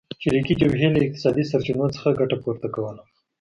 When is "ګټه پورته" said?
2.19-2.67